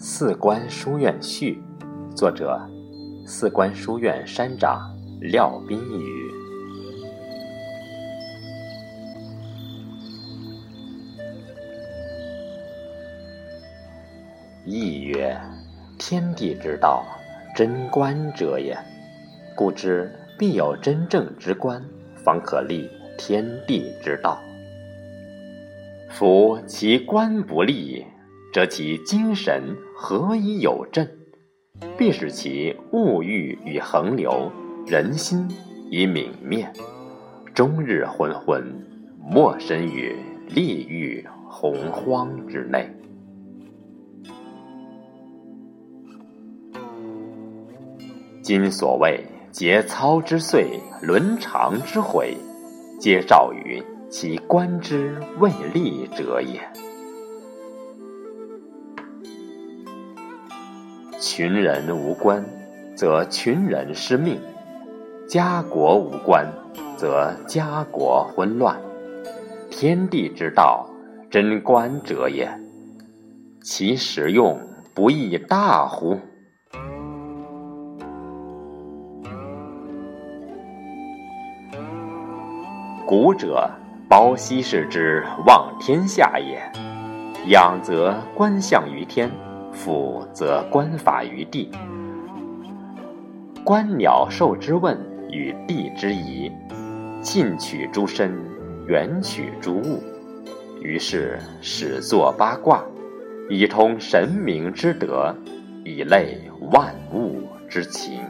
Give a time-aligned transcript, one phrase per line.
[0.00, 1.60] 四观书院序》，
[2.16, 2.56] 作者：
[3.26, 6.30] 四观书院山长廖宾宇。
[14.64, 15.36] 亦曰：
[15.98, 17.04] 天地之道，
[17.56, 18.78] 真观者也。
[19.56, 21.82] 故知必有真正之观，
[22.14, 24.38] 方可立天地之道。
[26.08, 28.06] 夫其观不立，
[28.58, 31.08] 则其精神何以有振？
[31.96, 34.50] 必使其物欲以横流，
[34.84, 35.46] 人心
[35.92, 36.68] 以泯灭，
[37.54, 38.84] 终日昏昏，
[39.30, 40.12] 没身于
[40.48, 42.90] 利欲洪荒之内。
[48.42, 52.36] 今所谓节操之遂，伦常之毁，
[52.98, 56.60] 皆肇于其观之未立者也。
[61.20, 62.44] 群人无官，
[62.94, 64.36] 则群人失命；
[65.28, 66.46] 家国无官，
[66.96, 68.80] 则家国昏乱。
[69.68, 70.88] 天地之道，
[71.28, 72.48] 真观者也。
[73.64, 74.60] 其实用
[74.94, 76.20] 不亦大乎？
[83.04, 83.68] 古者
[84.08, 86.62] 包羲氏之望天下也，
[87.48, 89.28] 仰则观象于天，
[89.78, 91.70] 俯则观法于地，
[93.64, 94.98] 观鸟兽之问
[95.30, 96.50] 与地之宜，
[97.22, 98.36] 近取诸身，
[98.88, 100.02] 远取诸物，
[100.82, 102.84] 于是始作八卦，
[103.48, 105.32] 以通神明之德，
[105.84, 106.40] 以类
[106.72, 108.20] 万物之情。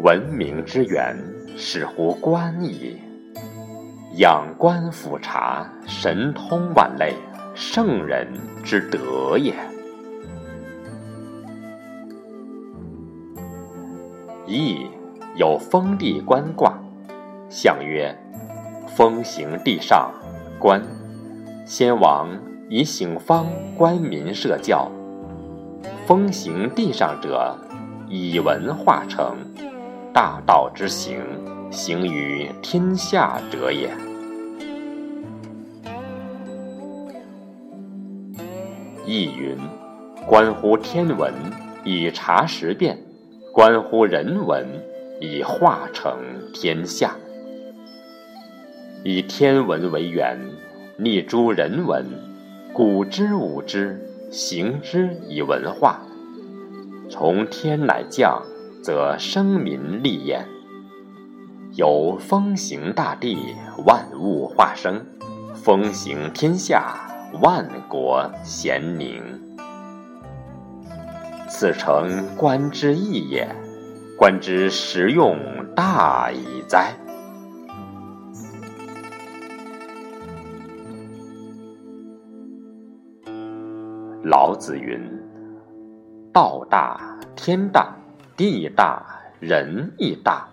[0.00, 1.16] 文明之源，
[1.56, 2.98] 始乎观矣。
[4.16, 7.14] 仰观俯察，神通万类，
[7.54, 8.28] 圣人
[8.62, 9.54] 之德也。
[14.46, 14.86] 亦
[15.34, 16.78] 有封地观卦，
[17.48, 18.14] 象曰：
[18.86, 20.12] 风行地上，
[20.58, 20.82] 观。
[21.64, 22.28] 先王
[22.68, 23.46] 以醒方
[23.78, 24.90] 观民社教，
[26.06, 27.56] 风行地上者，
[28.08, 29.36] 以文化成。
[30.12, 31.18] 大道之行，
[31.72, 33.90] 行于天下者也。
[39.06, 39.56] 亦云：
[40.26, 41.32] 关乎天文，
[41.82, 42.94] 以察时变；
[43.54, 44.66] 关乎人文，
[45.18, 46.18] 以化成
[46.52, 47.16] 天下。
[49.02, 50.38] 以天文为源，
[50.98, 52.04] 立诸人文，
[52.74, 53.98] 古之武之，
[54.30, 56.02] 行之以文化。
[57.08, 58.42] 从天乃降。
[58.82, 60.44] 则生民立焉，
[61.74, 63.56] 由风行大地，
[63.86, 65.00] 万物化生；
[65.54, 66.94] 风行天下，
[67.40, 69.22] 万国咸宁。
[71.48, 73.48] 此诚观之义也，
[74.18, 75.38] 观之实用
[75.74, 76.92] 大矣哉！
[84.22, 85.00] 老子云
[86.32, 87.96] ：“道大，天大。”
[88.34, 89.04] 地大
[89.40, 90.48] 人亦大，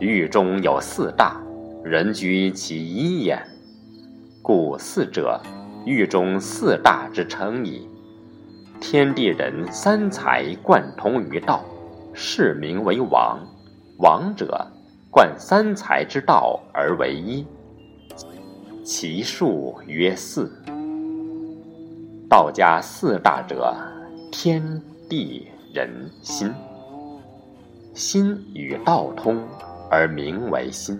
[0.00, 1.40] 狱中有四大，
[1.84, 3.40] 人居其一焉。
[4.42, 5.40] 故四者，
[5.86, 7.88] 狱中四大之称矣。
[8.80, 11.64] 天地人三才贯通于道，
[12.12, 13.38] 是名为王。
[13.98, 14.66] 王者，
[15.10, 17.46] 贯三才之道而为一，
[18.84, 20.50] 其数曰四。
[22.28, 23.72] 道家四大者，
[24.32, 26.52] 天地人心。
[27.94, 29.40] 心与道通，
[29.94, 30.98] 而名为心。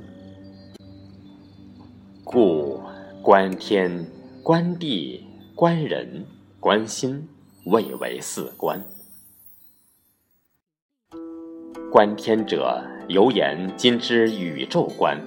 [2.22, 2.80] 故
[3.20, 4.06] 观天、
[4.40, 5.26] 观地、
[5.56, 6.24] 观人、
[6.60, 7.28] 观心，
[7.66, 8.80] 谓为四观。
[11.90, 15.18] 观天者，有眼今之宇宙观；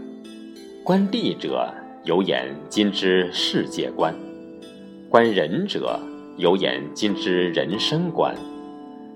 [0.86, 1.70] 观地者，
[2.06, 4.14] 有眼今之世界观；
[5.10, 6.00] 观人者，
[6.38, 8.34] 有眼今之人生观；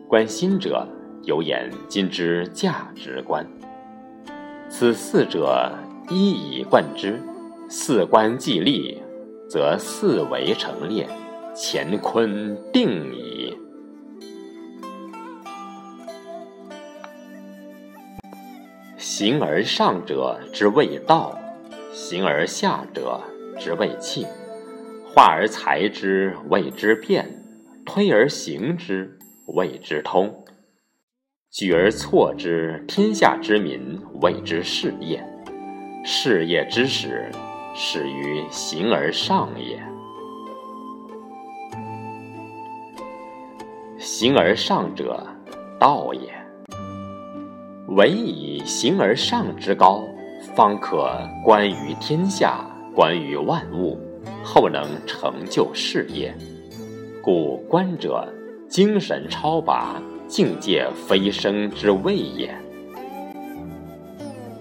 [0.10, 0.86] 观心者。
[1.24, 3.46] 有眼今之价值观，
[4.74, 5.72] 此四者
[6.10, 7.22] 一以贯之，
[7.70, 9.00] 四观既立，
[9.48, 11.08] 则四维成列，
[11.56, 13.56] 乾坤定矣。
[18.98, 21.38] 形而上者之谓道，
[21.94, 23.22] 形而下者
[23.60, 24.26] 之谓器。
[25.14, 27.44] 化而裁之谓之变，
[27.86, 30.44] 推而行之谓之通。
[31.52, 35.22] 举而错之，天下之民谓之事业。
[36.02, 37.30] 事业之始，
[37.76, 39.78] 始于形而上也。
[43.98, 45.28] 形而上者，
[45.78, 46.34] 道也。
[47.98, 50.06] 唯以形而上之高，
[50.56, 51.12] 方可
[51.44, 52.66] 观于天下，
[52.96, 54.00] 观于万物，
[54.42, 56.34] 后能成就事业。
[57.22, 58.26] 故观者，
[58.70, 60.02] 精神超拔，
[60.32, 62.50] 境界飞升之谓也。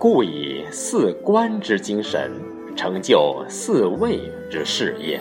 [0.01, 2.33] 故以四观之精神，
[2.75, 4.19] 成就四位
[4.51, 5.21] 之事业。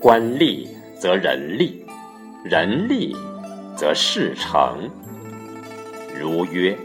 [0.00, 0.66] 观立
[0.98, 1.84] 则人立，
[2.44, 3.14] 人立
[3.76, 4.90] 则事成。
[6.18, 6.76] 如曰：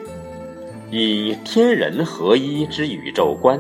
[0.91, 3.59] 以天人合一之宇宙观，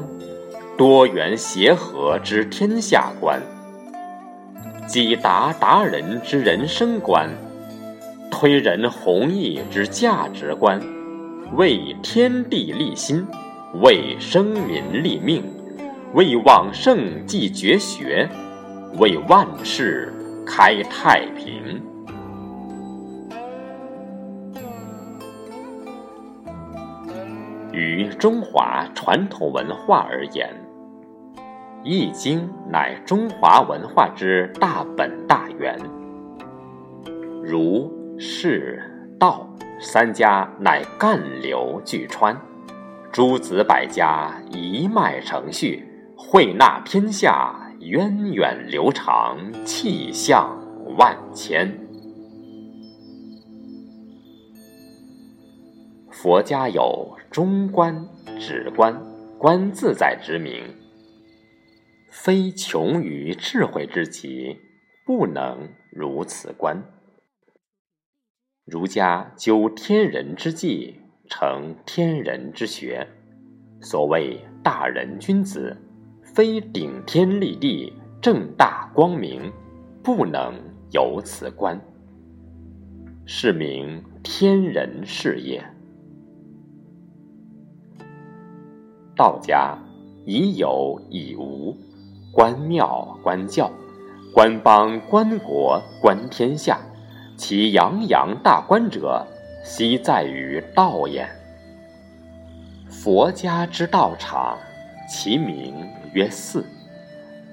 [0.77, 3.41] 多元协和之天下观，
[4.87, 7.27] 己达达人之人生观，
[8.41, 10.81] 推人弘毅之价值观。
[11.53, 13.23] 为天地立心，
[13.83, 15.43] 为生民立命，
[16.15, 18.27] 为往圣继绝学，
[18.97, 20.11] 为万世
[20.43, 21.79] 开太平。
[27.71, 30.49] 于中华传统文化而言，
[31.83, 35.77] 《易经》乃中华文化之大本大源，
[37.43, 38.81] 如、释、
[39.19, 39.47] 道。
[39.83, 42.39] 三家乃干流俱川，
[43.11, 45.83] 诸子百家一脉承续，
[46.15, 50.55] 汇纳天下，源远流长，气象
[50.99, 51.75] 万千。
[56.11, 58.07] 佛家有中观、
[58.39, 58.95] 止观、
[59.39, 60.63] 观自在之名，
[62.11, 64.59] 非穷于智慧之极，
[65.07, 66.83] 不能如此观。
[68.71, 70.95] 儒家究天人之际，
[71.27, 73.05] 成天人之学。
[73.81, 75.75] 所谓大人君子，
[76.21, 77.91] 非顶天立地、
[78.21, 79.51] 正大光明，
[80.01, 80.53] 不能
[80.91, 81.77] 有此观。
[83.25, 85.61] 是名天人事业。
[89.17, 89.77] 道家
[90.25, 91.75] 以有以无，
[92.31, 93.69] 观庙观教，
[94.33, 96.79] 观邦观国观天下。
[97.43, 99.25] 其洋洋大观者，
[99.63, 101.27] 悉在于道也。
[102.87, 104.59] 佛家之道场，
[105.09, 105.73] 其名
[106.13, 106.61] 曰寺；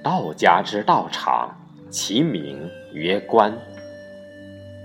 [0.02, 1.58] 道家之道场，
[1.88, 3.50] 其名曰观；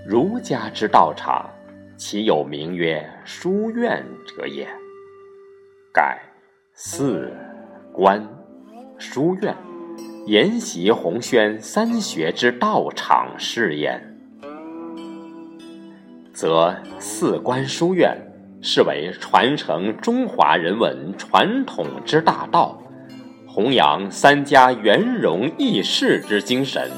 [0.06, 1.50] 儒家之道场，
[1.98, 4.66] 其有名曰书院者也。
[5.92, 6.18] 盖
[6.72, 7.30] 寺、
[7.92, 8.26] 观、
[8.96, 9.54] 书院，
[10.24, 14.02] 研习弘宣三学之道场是焉。
[16.44, 18.14] 则四观书院
[18.60, 22.78] 是为传承中华人文传统之大道，
[23.46, 26.90] 弘扬三家圆融易世之精神，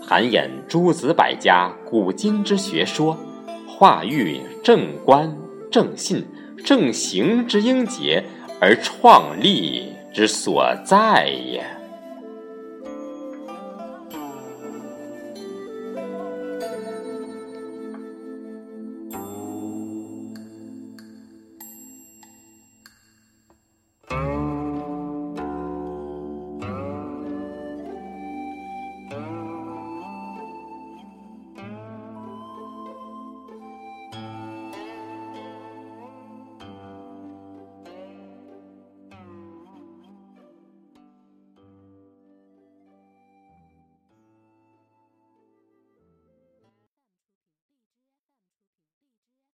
[0.00, 3.18] 涵演诸子百家古今之学说，
[3.66, 5.36] 化育正观
[5.68, 6.24] 正信
[6.64, 8.22] 正行之英杰
[8.60, 11.79] 而创立之所在也。